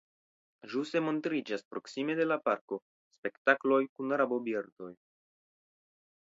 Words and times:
Ĵuse 0.69 1.01
montriĝas 1.07 1.63
proksime 1.73 2.15
de 2.21 2.25
la 2.29 2.37
parko 2.47 2.79
spektakloj 3.17 3.81
kun 3.99 4.17
rabobirdoj. 4.23 4.91